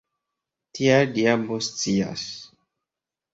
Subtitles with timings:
[0.79, 2.25] Tial diablo scias!